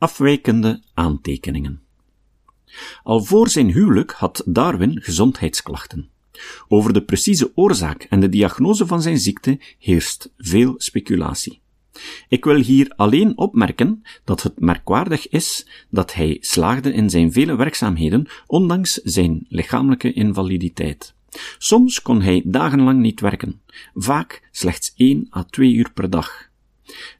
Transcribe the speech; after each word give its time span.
Afwijkende 0.00 0.82
aantekeningen. 0.94 1.80
Al 3.02 3.24
voor 3.24 3.48
zijn 3.48 3.72
huwelijk 3.72 4.12
had 4.12 4.42
Darwin 4.46 5.02
gezondheidsklachten. 5.02 6.10
Over 6.68 6.92
de 6.92 7.02
precieze 7.02 7.52
oorzaak 7.54 8.02
en 8.02 8.20
de 8.20 8.28
diagnose 8.28 8.86
van 8.86 9.02
zijn 9.02 9.18
ziekte 9.18 9.60
heerst 9.78 10.32
veel 10.36 10.74
speculatie. 10.76 11.60
Ik 12.28 12.44
wil 12.44 12.54
hier 12.54 12.92
alleen 12.96 13.38
opmerken 13.38 14.02
dat 14.24 14.42
het 14.42 14.60
merkwaardig 14.60 15.28
is 15.28 15.66
dat 15.90 16.14
hij 16.14 16.36
slaagde 16.40 16.92
in 16.92 17.10
zijn 17.10 17.32
vele 17.32 17.56
werkzaamheden, 17.56 18.28
ondanks 18.46 18.94
zijn 18.94 19.46
lichamelijke 19.48 20.12
invaliditeit. 20.12 21.14
Soms 21.58 22.02
kon 22.02 22.22
hij 22.22 22.42
dagenlang 22.44 23.00
niet 23.00 23.20
werken, 23.20 23.60
vaak 23.94 24.48
slechts 24.50 24.92
één 24.96 25.28
à 25.36 25.44
twee 25.44 25.72
uur 25.72 25.92
per 25.92 26.10
dag. 26.10 26.48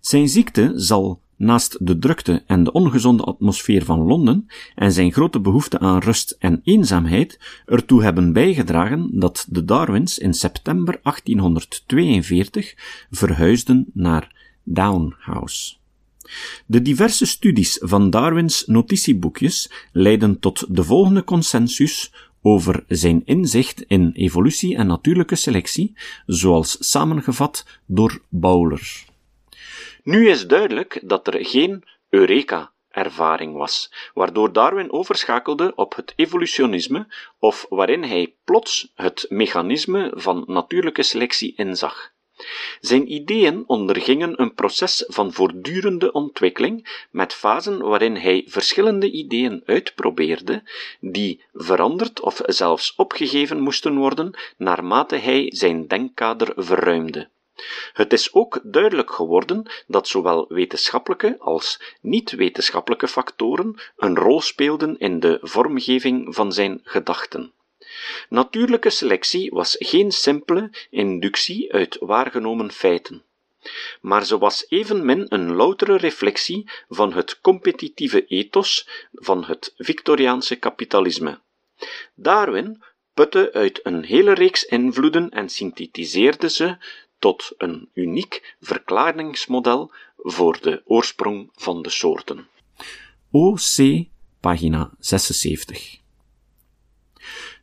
Zijn 0.00 0.28
ziekte 0.28 0.72
zal 0.74 1.20
naast 1.40 1.86
de 1.86 1.98
drukte 1.98 2.42
en 2.46 2.64
de 2.64 2.72
ongezonde 2.72 3.22
atmosfeer 3.22 3.84
van 3.84 4.00
Londen 4.00 4.46
en 4.74 4.92
zijn 4.92 5.12
grote 5.12 5.40
behoefte 5.40 5.78
aan 5.78 5.98
rust 5.98 6.36
en 6.38 6.60
eenzaamheid 6.64 7.38
ertoe 7.66 8.02
hebben 8.02 8.32
bijgedragen 8.32 9.08
dat 9.12 9.46
de 9.48 9.64
Darwins 9.64 10.18
in 10.18 10.34
september 10.34 11.00
1842 11.02 12.74
verhuisden 13.10 13.86
naar 13.92 14.52
Down 14.62 15.14
House. 15.18 15.74
De 16.66 16.82
diverse 16.82 17.26
studies 17.26 17.78
van 17.82 18.10
Darwins 18.10 18.66
notitieboekjes 18.66 19.70
leiden 19.92 20.38
tot 20.38 20.64
de 20.68 20.84
volgende 20.84 21.24
consensus 21.24 22.12
over 22.42 22.84
zijn 22.88 23.22
inzicht 23.24 23.82
in 23.82 24.10
evolutie 24.12 24.76
en 24.76 24.86
natuurlijke 24.86 25.36
selectie, 25.36 25.94
zoals 26.26 26.76
samengevat 26.80 27.66
door 27.86 28.22
Bowler. 28.28 29.08
Nu 30.02 30.28
is 30.28 30.46
duidelijk 30.46 31.00
dat 31.02 31.26
er 31.26 31.44
geen 31.46 31.84
Eureka 32.08 32.72
ervaring 32.90 33.56
was, 33.56 33.92
waardoor 34.14 34.52
Darwin 34.52 34.92
overschakelde 34.92 35.72
op 35.74 35.96
het 35.96 36.12
evolutionisme 36.16 37.06
of 37.38 37.66
waarin 37.68 38.02
hij 38.02 38.34
plots 38.44 38.92
het 38.94 39.26
mechanisme 39.28 40.12
van 40.14 40.44
natuurlijke 40.46 41.02
selectie 41.02 41.54
inzag. 41.56 42.12
Zijn 42.80 43.12
ideeën 43.12 43.64
ondergingen 43.66 44.40
een 44.40 44.54
proces 44.54 45.04
van 45.06 45.32
voortdurende 45.32 46.12
ontwikkeling, 46.12 47.04
met 47.10 47.34
fasen 47.34 47.78
waarin 47.78 48.16
hij 48.16 48.44
verschillende 48.46 49.10
ideeën 49.10 49.62
uitprobeerde, 49.66 50.62
die 51.00 51.44
veranderd 51.52 52.20
of 52.20 52.40
zelfs 52.44 52.94
opgegeven 52.96 53.60
moesten 53.60 53.96
worden 53.96 54.38
naarmate 54.56 55.16
hij 55.16 55.46
zijn 55.54 55.86
denkkader 55.86 56.52
verruimde. 56.56 57.28
Het 57.92 58.12
is 58.12 58.32
ook 58.34 58.60
duidelijk 58.62 59.10
geworden 59.10 59.70
dat 59.86 60.08
zowel 60.08 60.46
wetenschappelijke 60.48 61.36
als 61.38 61.80
niet-wetenschappelijke 62.00 63.08
factoren 63.08 63.80
een 63.96 64.16
rol 64.16 64.40
speelden 64.40 64.98
in 64.98 65.20
de 65.20 65.38
vormgeving 65.42 66.34
van 66.34 66.52
zijn 66.52 66.80
gedachten. 66.82 67.52
Natuurlijke 68.28 68.90
selectie 68.90 69.50
was 69.50 69.76
geen 69.78 70.12
simpele 70.12 70.70
inductie 70.90 71.72
uit 71.72 71.96
waargenomen 72.00 72.72
feiten, 72.72 73.24
maar 74.00 74.26
ze 74.26 74.38
was 74.38 74.64
evenmin 74.68 75.26
een 75.28 75.52
loutere 75.54 75.96
reflectie 75.96 76.70
van 76.88 77.12
het 77.12 77.40
competitieve 77.40 78.26
ethos 78.26 78.88
van 79.12 79.44
het 79.44 79.74
Victoriaanse 79.76 80.56
kapitalisme. 80.56 81.40
Darwin 82.14 82.82
putte 83.14 83.52
uit 83.52 83.80
een 83.82 84.04
hele 84.04 84.32
reeks 84.32 84.64
invloeden 84.64 85.30
en 85.30 85.48
synthetiseerde 85.48 86.50
ze 86.50 86.76
tot 87.20 87.54
een 87.58 87.88
uniek 87.94 88.56
verklaringsmodel 88.60 89.92
voor 90.16 90.58
de 90.60 90.82
oorsprong 90.84 91.50
van 91.54 91.82
de 91.82 91.90
soorten. 91.90 92.46
OC, 93.30 94.04
pagina 94.40 94.90
76. 94.98 95.98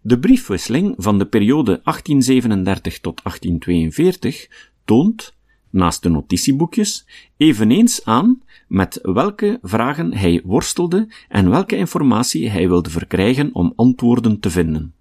De 0.02 0.20
briefwisseling 0.20 0.96
van 0.98 1.18
de 1.18 1.26
periode 1.26 1.82
1837 1.84 3.00
tot 3.00 3.24
1842 3.24 4.48
toont, 4.86 5.34
naast 5.70 6.04
de 6.04 6.10
notitieboekjes, 6.10 7.06
eveneens 7.38 8.06
aan 8.06 8.42
met 8.68 9.00
welke 9.02 9.60
vragen 9.62 10.14
hij 10.14 10.42
worstelde 10.46 11.08
en 11.30 11.50
welke 11.50 11.76
informatie 11.76 12.50
hij 12.50 12.68
wilde 12.68 12.90
verkrijgen 12.90 13.50
om 13.54 13.74
antwoorden 13.76 14.40
te 14.40 14.50
vinden. 14.50 14.97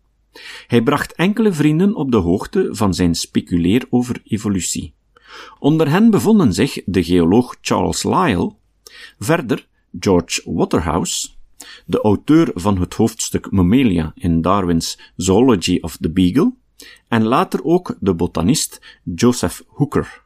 Hij 0.66 0.82
bracht 0.82 1.12
enkele 1.12 1.52
vrienden 1.52 1.94
op 1.94 2.10
de 2.10 2.16
hoogte 2.16 2.68
van 2.70 2.94
zijn 2.94 3.14
speculeer 3.14 3.86
over 3.90 4.20
evolutie. 4.24 4.94
Onder 5.58 5.90
hen 5.90 6.10
bevonden 6.10 6.52
zich 6.52 6.82
de 6.84 7.04
geoloog 7.04 7.56
Charles 7.60 8.02
Lyell, 8.02 8.50
verder 9.18 9.66
George 10.00 10.42
Waterhouse, 10.44 11.28
de 11.86 12.00
auteur 12.00 12.50
van 12.54 12.78
het 12.80 12.94
hoofdstuk 12.94 13.50
Mammalia 13.50 14.12
in 14.14 14.40
Darwin's 14.40 15.12
Zoology 15.16 15.78
of 15.80 15.96
the 15.96 16.10
Beagle, 16.10 16.52
en 17.08 17.24
later 17.24 17.64
ook 17.64 17.96
de 18.00 18.14
botanist 18.14 19.00
Joseph 19.14 19.62
Hooker. 19.66 20.24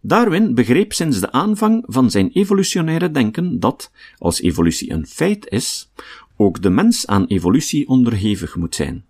Darwin 0.00 0.54
begreep 0.54 0.92
sinds 0.92 1.20
de 1.20 1.32
aanvang 1.32 1.84
van 1.86 2.10
zijn 2.10 2.30
evolutionaire 2.32 3.10
denken 3.10 3.60
dat, 3.60 3.90
als 4.18 4.40
evolutie 4.40 4.92
een 4.92 5.06
feit 5.06 5.48
is, 5.48 5.90
ook 6.36 6.62
de 6.62 6.70
mens 6.70 7.06
aan 7.06 7.26
evolutie 7.26 7.88
onderhevig 7.88 8.56
moet 8.56 8.74
zijn. 8.74 9.04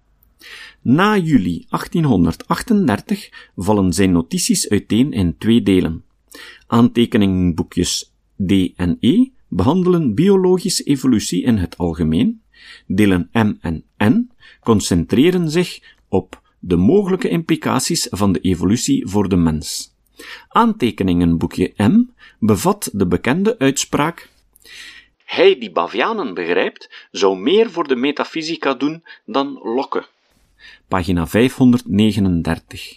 Na 0.82 1.16
juli 1.16 1.64
1838 1.68 3.50
vallen 3.56 3.92
zijn 3.92 4.12
notities 4.12 4.68
uiteen 4.68 5.12
in 5.12 5.38
twee 5.38 5.62
delen. 5.62 6.04
Aantekeningenboekjes 6.66 8.12
D 8.46 8.52
en 8.76 8.96
E 9.00 9.28
behandelen 9.48 10.14
biologische 10.14 10.82
evolutie 10.82 11.42
in 11.42 11.56
het 11.56 11.78
algemeen, 11.78 12.40
delen 12.86 13.28
M 13.32 13.52
en 13.60 13.84
N 14.04 14.30
concentreren 14.60 15.50
zich 15.50 15.96
op 16.08 16.42
de 16.58 16.76
mogelijke 16.76 17.28
implicaties 17.28 18.06
van 18.10 18.32
de 18.32 18.40
evolutie 18.40 19.06
voor 19.06 19.28
de 19.28 19.36
mens. 19.36 19.96
Aantekeningenboekje 20.48 21.72
M 21.76 22.02
bevat 22.38 22.90
de 22.92 23.06
bekende 23.06 23.58
uitspraak 23.58 24.28
hij 25.28 25.58
die 25.58 25.70
Bavianen 25.70 26.34
begrijpt, 26.34 27.08
zou 27.10 27.38
meer 27.38 27.70
voor 27.70 27.88
de 27.88 27.96
metafysica 27.96 28.74
doen 28.74 29.04
dan 29.24 29.60
Locke. 29.62 30.06
Pagina 30.88 31.26
539. 31.26 32.96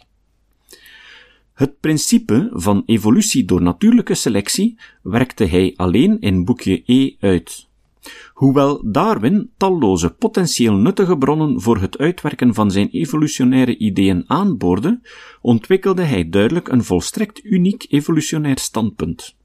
Het 1.53 1.79
principe 1.79 2.49
van 2.53 2.83
evolutie 2.85 3.45
door 3.45 3.61
natuurlijke 3.61 4.15
selectie 4.15 4.79
werkte 5.01 5.45
hij 5.45 5.73
alleen 5.75 6.19
in 6.19 6.45
boekje 6.45 6.83
E 6.85 7.15
uit. 7.19 7.67
Hoewel 8.33 8.91
Darwin 8.91 9.51
talloze 9.57 10.09
potentieel 10.09 10.73
nuttige 10.73 11.17
bronnen 11.17 11.61
voor 11.61 11.77
het 11.77 11.97
uitwerken 11.97 12.53
van 12.53 12.71
zijn 12.71 12.89
evolutionaire 12.89 13.77
ideeën 13.77 14.23
aanboorde, 14.27 15.01
ontwikkelde 15.41 16.03
hij 16.03 16.29
duidelijk 16.29 16.67
een 16.67 16.83
volstrekt 16.83 17.43
uniek 17.43 17.85
evolutionair 17.89 18.59
standpunt. 18.59 19.35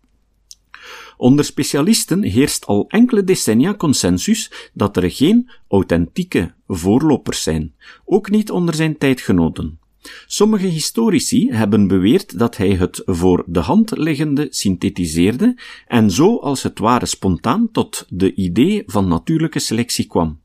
Onder 1.17 1.45
specialisten 1.45 2.23
heerst 2.23 2.67
al 2.67 2.85
enkele 2.89 3.25
decennia 3.25 3.75
consensus 3.75 4.71
dat 4.75 4.97
er 4.97 5.11
geen 5.11 5.51
authentieke 5.69 6.55
voorlopers 6.67 7.43
zijn, 7.43 7.75
ook 8.05 8.31
niet 8.31 8.51
onder 8.51 8.75
zijn 8.75 8.99
tijdgenoten. 8.99 9.79
Sommige 10.27 10.67
historici 10.67 11.51
hebben 11.51 11.89
beweerd 11.89 12.39
dat 12.39 12.57
hij 12.57 12.75
het 12.75 13.03
voor 13.05 13.45
de 13.47 13.61
hand 13.61 13.97
liggende 13.97 14.47
synthetiseerde 14.51 15.59
en 15.87 16.11
zo 16.11 16.37
als 16.37 16.63
het 16.63 16.79
ware 16.79 17.07
spontaan 17.07 17.71
tot 17.73 18.07
de 18.09 18.35
idee 18.35 18.83
van 18.87 19.09
natuurlijke 19.09 19.59
selectie 19.59 20.07
kwam. 20.07 20.41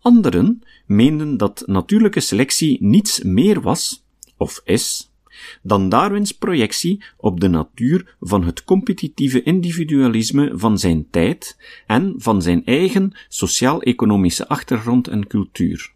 Anderen 0.00 0.62
meenden 0.86 1.36
dat 1.36 1.62
natuurlijke 1.66 2.20
selectie 2.20 2.78
niets 2.80 3.22
meer 3.22 3.60
was, 3.60 4.04
of 4.36 4.60
is, 4.64 5.10
dan 5.62 5.88
Darwins 5.88 6.32
projectie 6.32 7.04
op 7.16 7.40
de 7.40 7.48
natuur 7.48 8.16
van 8.20 8.44
het 8.44 8.64
competitieve 8.64 9.42
individualisme 9.42 10.52
van 10.54 10.78
zijn 10.78 11.06
tijd 11.10 11.56
en 11.86 12.14
van 12.16 12.42
zijn 12.42 12.64
eigen 12.64 13.12
sociaal-economische 13.28 14.48
achtergrond 14.48 15.08
en 15.08 15.26
cultuur. 15.26 15.92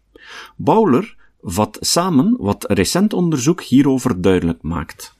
Bowler 0.55 1.17
vat 1.41 1.77
samen 1.79 2.35
wat 2.37 2.65
recent 2.67 3.13
onderzoek 3.13 3.61
hierover 3.61 4.21
duidelijk 4.21 4.61
maakt. 4.61 5.17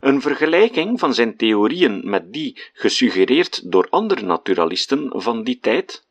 Een 0.00 0.20
vergelijking 0.20 0.98
van 0.98 1.14
zijn 1.14 1.36
theorieën 1.36 2.00
met 2.04 2.32
die 2.32 2.60
gesuggereerd 2.72 3.70
door 3.70 3.86
andere 3.90 4.22
naturalisten 4.22 5.12
van 5.14 5.44
die 5.44 5.58
tijd 5.60 6.06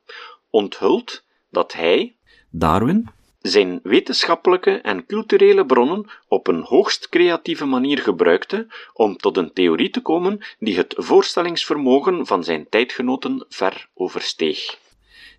onthult 0.49 1.23
dat 1.49 1.73
hij, 1.73 2.15
Darwin, 2.49 3.09
zijn 3.41 3.79
wetenschappelijke 3.83 4.71
en 4.71 5.05
culturele 5.05 5.65
bronnen 5.65 6.09
op 6.27 6.47
een 6.47 6.61
hoogst 6.61 7.09
creatieve 7.09 7.65
manier 7.65 7.97
gebruikte 7.97 8.67
om 8.93 9.17
tot 9.17 9.37
een 9.37 9.53
theorie 9.53 9.89
te 9.89 10.01
komen 10.01 10.39
die 10.59 10.77
het 10.77 10.93
voorstellingsvermogen 10.97 12.25
van 12.25 12.43
zijn 12.43 12.69
tijdgenoten 12.69 13.45
ver 13.49 13.89
oversteeg. 13.93 14.77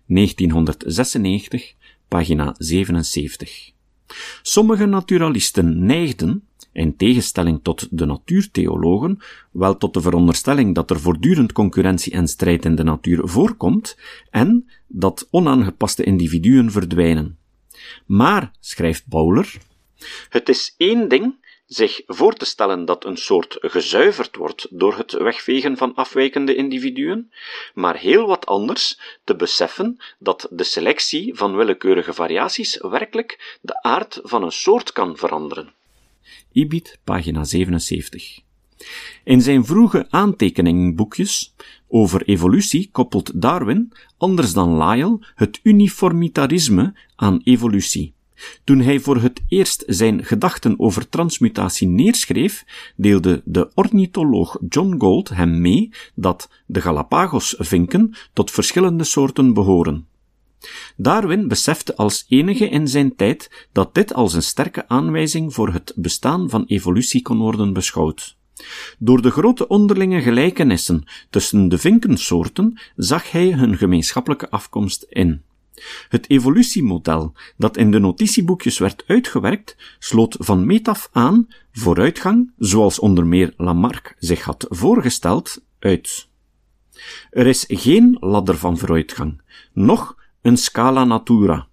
1996, 0.05 1.73
pagina 2.07 2.55
77. 2.57 3.77
Sommige 4.41 4.85
naturalisten 4.85 5.85
neigden, 5.85 6.43
in 6.71 6.95
tegenstelling 6.95 7.59
tot 7.63 7.87
de 7.91 8.05
natuurtheologen, 8.05 9.19
wel 9.51 9.77
tot 9.77 9.93
de 9.93 10.01
veronderstelling 10.01 10.75
dat 10.75 10.89
er 10.89 10.99
voortdurend 10.99 11.51
concurrentie 11.51 12.13
en 12.13 12.27
strijd 12.27 12.65
in 12.65 12.75
de 12.75 12.83
natuur 12.83 13.27
voorkomt 13.27 13.97
en 14.29 14.69
dat 14.87 15.27
onaangepaste 15.31 16.03
individuen 16.03 16.71
verdwijnen. 16.71 17.37
Maar, 18.05 18.51
schrijft 18.59 19.07
Bowler, 19.07 19.57
het 20.29 20.49
is 20.49 20.73
één 20.77 21.09
ding 21.09 21.38
zich 21.69 22.01
voor 22.05 22.33
te 22.33 22.45
stellen 22.45 22.85
dat 22.85 23.05
een 23.05 23.17
soort 23.17 23.57
gezuiverd 23.61 24.35
wordt 24.35 24.67
door 24.69 24.97
het 24.97 25.11
wegvegen 25.11 25.77
van 25.77 25.95
afwijkende 25.95 26.55
individuen, 26.55 27.31
maar 27.73 27.97
heel 27.97 28.27
wat 28.27 28.45
anders 28.45 28.99
te 29.23 29.35
beseffen 29.35 29.97
dat 30.19 30.47
de 30.51 30.63
selectie 30.63 31.35
van 31.35 31.55
willekeurige 31.55 32.13
variaties 32.13 32.77
werkelijk 32.81 33.57
de 33.61 33.81
aard 33.81 34.19
van 34.23 34.43
een 34.43 34.51
soort 34.51 34.91
kan 34.91 35.17
veranderen. 35.17 35.73
Ibid, 36.51 36.99
pagina 37.03 37.43
77. 37.43 38.39
In 39.23 39.41
zijn 39.41 39.65
vroege 39.65 40.05
aantekeningenboekjes 40.09 41.53
over 41.87 42.23
evolutie 42.27 42.89
koppelt 42.91 43.41
Darwin, 43.41 43.93
anders 44.17 44.53
dan 44.53 44.77
Lyell, 44.77 45.17
het 45.35 45.59
uniformitarisme 45.63 46.93
aan 47.15 47.41
evolutie. 47.43 48.13
Toen 48.63 48.79
hij 48.79 48.99
voor 48.99 49.21
het 49.21 49.41
eerst 49.47 49.83
zijn 49.87 50.25
gedachten 50.25 50.79
over 50.79 51.09
transmutatie 51.09 51.87
neerschreef, 51.87 52.65
deelde 52.95 53.41
de 53.45 53.71
ornitholoog 53.73 54.57
John 54.69 54.95
Gould 54.97 55.29
hem 55.29 55.61
mee 55.61 55.89
dat 56.15 56.49
de 56.65 56.81
Galapagos-vinken 56.81 58.13
tot 58.33 58.51
verschillende 58.51 59.03
soorten 59.03 59.53
behoren. 59.53 60.07
Darwin 60.97 61.47
besefte 61.47 61.95
als 61.95 62.25
enige 62.27 62.69
in 62.69 62.87
zijn 62.87 63.15
tijd 63.15 63.67
dat 63.71 63.95
dit 63.95 64.13
als 64.13 64.33
een 64.33 64.43
sterke 64.43 64.87
aanwijzing 64.87 65.53
voor 65.53 65.73
het 65.73 65.93
bestaan 65.95 66.49
van 66.49 66.65
evolutie 66.65 67.21
kon 67.21 67.37
worden 67.37 67.73
beschouwd. 67.73 68.37
Door 68.97 69.21
de 69.21 69.31
grote 69.31 69.67
onderlinge 69.67 70.21
gelijkenissen 70.21 71.03
tussen 71.29 71.69
de 71.69 71.77
vinkensoorten 71.77 72.79
zag 72.95 73.31
hij 73.31 73.53
hun 73.53 73.77
gemeenschappelijke 73.77 74.49
afkomst 74.49 75.05
in. 75.09 75.43
Het 76.09 76.29
evolutiemodel 76.29 77.33
dat 77.57 77.77
in 77.77 77.91
de 77.91 77.99
notitieboekjes 77.99 78.77
werd 78.77 79.03
uitgewerkt, 79.07 79.75
sloot 79.99 80.35
van 80.39 80.65
meet 80.65 80.87
af 80.87 81.09
aan 81.11 81.47
vooruitgang, 81.71 82.51
zoals 82.57 82.99
onder 82.99 83.25
meer 83.25 83.53
Lamarck 83.57 84.15
zich 84.19 84.43
had 84.43 84.65
voorgesteld, 84.69 85.63
uit. 85.79 86.27
Er 87.29 87.47
is 87.47 87.65
geen 87.67 88.17
ladder 88.19 88.57
van 88.57 88.77
vooruitgang, 88.77 89.41
noch 89.73 90.15
een 90.41 90.57
scala 90.57 91.03
natura. 91.03 91.67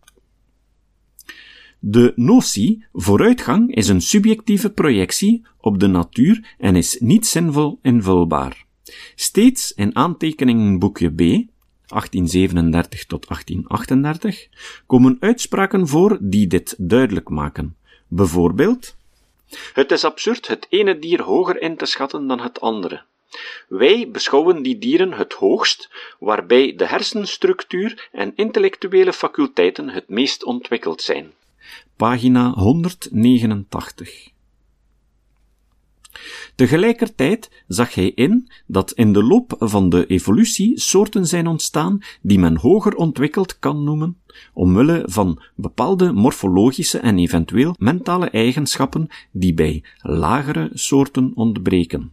De 1.79 2.13
notie 2.17 2.85
vooruitgang 2.93 3.75
is 3.75 3.89
een 3.89 4.01
subjectieve 4.01 4.71
projectie 4.71 5.47
op 5.61 5.81
de 5.81 5.87
natuur 5.87 6.55
en 6.59 6.77
is 6.77 6.99
niet 7.01 7.27
zinvol 7.27 7.79
invulbaar. 7.83 8.65
Steeds 9.15 9.73
in 9.73 9.97
aantekeningenboekje 9.97 11.11
B 11.11 11.51
1837 11.87 13.07
tot 13.07 13.29
1838, 13.29 14.49
komen 14.87 15.17
uitspraken 15.21 15.89
voor 15.89 16.19
die 16.21 16.47
dit 16.47 16.75
duidelijk 16.79 17.29
maken. 17.29 17.77
Bijvoorbeeld, 18.09 18.97
het 19.73 19.93
is 19.93 20.05
absurd 20.05 20.47
het 20.47 20.67
ene 20.69 20.99
dier 20.99 21.23
hoger 21.23 21.61
in 21.61 21.77
te 21.77 21.87
schatten 21.87 22.27
dan 22.27 22.41
het 22.41 22.61
andere. 22.61 23.03
Wij 23.69 24.09
beschouwen 24.11 24.63
die 24.63 24.79
dieren 24.79 25.13
het 25.13 25.33
hoogst, 25.33 25.91
waarbij 26.19 26.75
de 26.77 26.87
hersenstructuur 26.87 28.09
en 28.13 28.33
intellectuele 28.37 29.13
faculteiten 29.13 29.89
het 29.89 30.09
meest 30.09 30.45
ontwikkeld 30.45 31.03
zijn. 31.03 31.33
Pagina 31.97 32.51
189. 32.51 34.35
Tegelijkertijd 36.55 37.51
zag 37.69 37.95
hij 37.95 38.11
in 38.11 38.49
dat 38.67 38.93
in 38.93 39.13
de 39.13 39.23
loop 39.23 39.57
van 39.59 39.89
de 39.89 40.07
evolutie 40.07 40.81
soorten 40.81 41.27
zijn 41.27 41.47
ontstaan 41.47 41.99
die 42.23 42.39
men 42.39 42.57
hoger 42.57 42.95
ontwikkeld 42.95 43.59
kan 43.59 43.85
noemen, 43.85 44.17
omwille 44.53 45.03
van 45.07 45.43
bepaalde 45.55 46.13
morfologische 46.13 46.99
en 46.99 47.19
eventueel 47.19 47.75
mentale 47.79 48.31
eigenschappen 48.31 49.09
die 49.31 49.55
bij 49.55 49.83
lagere 50.01 50.71
soorten 50.73 51.33
ontbreken. 51.35 52.13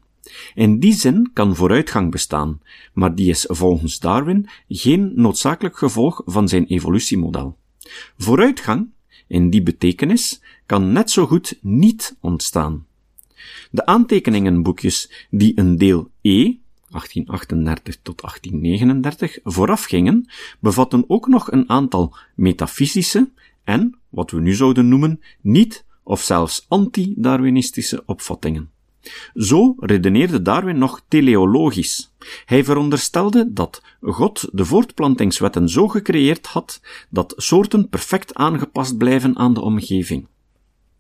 In 0.54 0.80
die 0.80 0.94
zin 0.94 1.30
kan 1.34 1.56
vooruitgang 1.56 2.12
bestaan, 2.12 2.62
maar 2.94 3.16
die 3.16 3.30
is 3.30 3.46
volgens 3.50 4.00
Darwin 4.00 4.48
geen 4.68 5.12
noodzakelijk 5.16 5.78
gevolg 5.78 6.22
van 6.26 6.48
zijn 6.48 6.66
evolutiemodel. 6.66 7.58
Vooruitgang, 8.18 8.88
in 9.28 9.50
die 9.50 9.64
betekenis, 9.64 10.42
kan 10.66 10.92
net 10.92 11.12
zo 11.12 11.26
goed 11.26 11.58
niet 11.62 12.16
ontstaan. 12.20 12.86
De 13.72 13.86
aantekeningenboekjes 13.86 15.28
die 15.30 15.60
een 15.60 15.78
deel 15.78 16.10
E 16.22 16.56
1838 16.90 17.98
tot 18.02 18.22
1839 18.22 19.40
voorafgingen, 19.44 20.30
bevatten 20.60 21.04
ook 21.08 21.28
nog 21.28 21.52
een 21.52 21.70
aantal 21.70 22.16
metafysische 22.36 23.30
en, 23.64 23.98
wat 24.10 24.32
we 24.32 24.40
nu 24.40 24.54
zouden 24.54 24.88
noemen, 24.88 25.22
niet 25.42 25.86
of 26.04 26.22
zelfs 26.22 26.66
anti-Darwinistische 26.68 28.04
opvattingen. 28.06 28.72
Zo 29.34 29.76
redeneerde 29.80 30.42
Darwin 30.42 30.78
nog 30.78 31.04
teleologisch. 31.08 32.14
Hij 32.46 32.64
veronderstelde 32.64 33.54
dat 33.54 33.82
God 34.02 34.50
de 34.52 34.66
voortplantingswetten 34.66 35.70
zo 35.70 35.88
gecreëerd 35.88 36.46
had 36.46 36.82
dat 37.10 37.34
soorten 37.38 37.90
perfect 37.90 38.34
aangepast 38.34 38.98
blijven 38.98 39.38
aan 39.38 39.54
de 39.54 39.62
omgeving. 39.62 40.28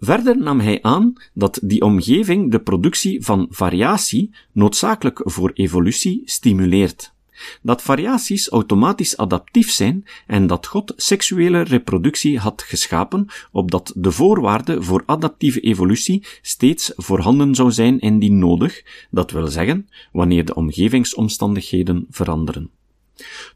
Verder 0.03 0.37
nam 0.37 0.59
hij 0.59 0.81
aan 0.81 1.13
dat 1.33 1.59
die 1.63 1.81
omgeving 1.81 2.51
de 2.51 2.59
productie 2.59 3.23
van 3.23 3.47
variatie 3.49 4.29
noodzakelijk 4.51 5.21
voor 5.23 5.51
evolutie 5.53 6.21
stimuleert. 6.25 7.13
Dat 7.61 7.81
variaties 7.81 8.49
automatisch 8.49 9.17
adaptief 9.17 9.71
zijn 9.71 10.05
en 10.27 10.47
dat 10.47 10.67
God 10.67 10.93
seksuele 10.95 11.61
reproductie 11.61 12.39
had 12.39 12.61
geschapen, 12.61 13.27
opdat 13.51 13.93
de 13.95 14.11
voorwaarde 14.11 14.83
voor 14.83 15.03
adaptieve 15.05 15.59
evolutie 15.59 16.25
steeds 16.41 16.91
voorhanden 16.95 17.55
zou 17.55 17.71
zijn 17.71 17.99
indien 17.99 18.39
nodig, 18.39 18.83
dat 19.11 19.31
wil 19.31 19.47
zeggen, 19.47 19.89
wanneer 20.11 20.45
de 20.45 20.55
omgevingsomstandigheden 20.55 22.05
veranderen. 22.09 22.69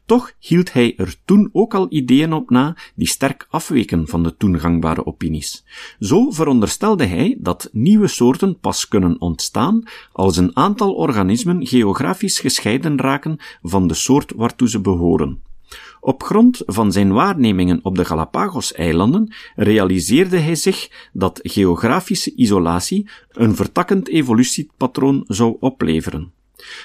Toch 0.06 0.32
hield 0.38 0.72
hij 0.72 0.94
er 0.96 1.14
toen 1.24 1.48
ook 1.52 1.74
al 1.74 1.86
ideeën 1.88 2.32
op 2.32 2.50
na 2.50 2.76
die 2.94 3.06
sterk 3.06 3.46
afweken 3.50 4.08
van 4.08 4.22
de 4.22 4.36
toen 4.36 4.60
gangbare 4.60 5.06
opinies. 5.06 5.64
Zo 6.00 6.30
veronderstelde 6.30 7.04
hij 7.04 7.36
dat 7.38 7.68
nieuwe 7.72 8.08
soorten 8.08 8.58
pas 8.58 8.88
kunnen 8.88 9.20
ontstaan 9.20 9.82
als 10.12 10.36
een 10.36 10.56
aantal 10.56 10.94
organismen 10.94 11.66
geografisch 11.66 12.38
gescheiden 12.38 12.98
raken 12.98 13.38
van 13.62 13.86
de 13.86 13.94
soort 13.94 14.32
waartoe 14.36 14.68
ze 14.68 14.80
behoren. 14.80 15.42
Op 16.00 16.22
grond 16.22 16.62
van 16.66 16.92
zijn 16.92 17.12
waarnemingen 17.12 17.80
op 17.82 17.96
de 17.96 18.04
Galapagos-eilanden 18.04 19.34
realiseerde 19.56 20.38
hij 20.38 20.54
zich 20.54 21.08
dat 21.12 21.40
geografische 21.42 22.34
isolatie 22.34 23.08
een 23.28 23.56
vertakkend 23.56 24.08
evolutiepatroon 24.08 25.24
zou 25.26 25.56
opleveren. 25.60 26.32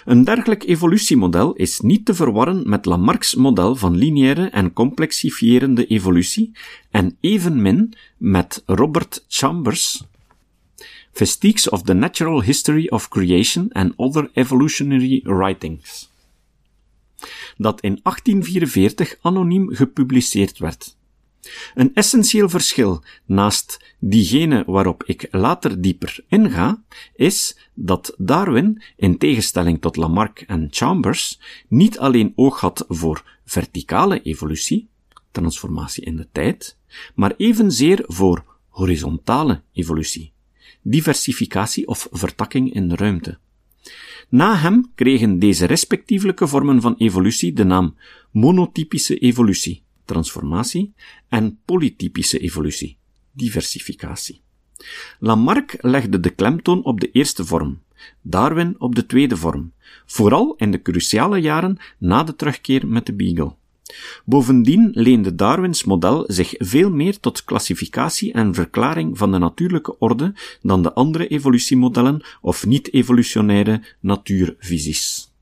Een 0.05 0.23
dergelijk 0.23 0.63
evolutiemodel 0.63 1.53
is 1.53 1.79
niet 1.79 2.05
te 2.05 2.13
verwarren 2.13 2.69
met 2.69 2.85
Lamarck's 2.85 3.35
model 3.35 3.75
van 3.75 3.95
lineaire 3.95 4.45
en 4.45 4.73
complexifierende 4.73 5.85
evolutie 5.85 6.51
en 6.91 7.17
evenmin 7.19 7.93
met 8.17 8.63
Robert 8.65 9.25
Chambers' 9.27 10.03
Vestiges 11.11 11.69
of 11.69 11.81
the 11.81 11.93
Natural 11.93 12.41
History 12.41 12.87
of 12.87 13.07
Creation 13.07 13.71
and 13.71 13.93
Other 13.95 14.29
Evolutionary 14.33 15.21
Writings, 15.23 16.09
dat 17.57 17.81
in 17.81 17.99
1844 18.03 19.17
anoniem 19.21 19.75
gepubliceerd 19.75 20.57
werd. 20.57 20.95
Een 21.75 21.93
essentieel 21.93 22.49
verschil 22.49 23.03
naast 23.25 23.95
diegene 23.99 24.63
waarop 24.65 25.03
ik 25.03 25.27
later 25.31 25.81
dieper 25.81 26.19
inga, 26.27 26.83
is 27.15 27.57
dat 27.73 28.15
Darwin, 28.17 28.81
in 28.95 29.17
tegenstelling 29.17 29.81
tot 29.81 29.95
Lamarck 29.95 30.41
en 30.41 30.67
Chambers, 30.71 31.39
niet 31.67 31.99
alleen 31.99 32.33
oog 32.35 32.59
had 32.59 32.85
voor 32.87 33.39
verticale 33.45 34.21
evolutie, 34.21 34.89
transformatie 35.31 36.03
in 36.03 36.15
de 36.15 36.27
tijd, 36.31 36.77
maar 37.15 37.33
evenzeer 37.37 38.03
voor 38.07 38.43
horizontale 38.69 39.61
evolutie, 39.73 40.31
diversificatie 40.81 41.87
of 41.87 42.07
vertakking 42.11 42.73
in 42.73 42.87
de 42.87 42.95
ruimte. 42.95 43.37
Na 44.29 44.55
hem 44.55 44.91
kregen 44.95 45.39
deze 45.39 45.65
respectievelijke 45.65 46.47
vormen 46.47 46.81
van 46.81 46.95
evolutie 46.97 47.53
de 47.53 47.63
naam 47.63 47.95
monotypische 48.31 49.17
evolutie, 49.17 49.83
transformatie, 50.05 50.93
en 51.29 51.59
polytypische 51.65 52.39
evolutie, 52.39 52.97
diversificatie. 53.31 54.41
Lamarck 55.19 55.77
legde 55.81 56.19
de 56.19 56.29
klemtoon 56.29 56.83
op 56.83 56.99
de 56.99 57.11
eerste 57.11 57.45
vorm, 57.45 57.81
Darwin 58.21 58.75
op 58.77 58.95
de 58.95 59.05
tweede 59.05 59.37
vorm, 59.37 59.71
vooral 60.05 60.55
in 60.57 60.71
de 60.71 60.81
cruciale 60.81 61.37
jaren 61.37 61.77
na 61.97 62.23
de 62.23 62.35
terugkeer 62.35 62.87
met 62.87 63.05
de 63.05 63.13
Beagle. 63.13 63.55
Bovendien 64.25 64.91
leende 64.93 65.35
Darwins 65.35 65.83
model 65.83 66.23
zich 66.27 66.53
veel 66.57 66.89
meer 66.89 67.19
tot 67.19 67.43
klassificatie 67.43 68.33
en 68.33 68.53
verklaring 68.53 69.17
van 69.17 69.31
de 69.31 69.37
natuurlijke 69.37 69.99
orde 69.99 70.33
dan 70.61 70.83
de 70.83 70.93
andere 70.93 71.27
evolutiemodellen 71.27 72.23
of 72.41 72.65
niet-evolutionaire 72.65 73.83
natuurvisies. 73.99 75.32